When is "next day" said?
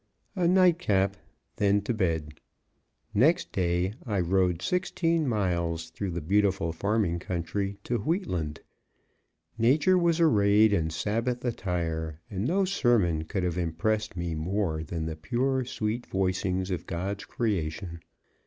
3.13-3.93